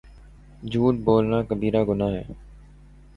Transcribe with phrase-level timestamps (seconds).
[0.63, 2.23] جھوٹ بولنا کبیرہ گناہ ہے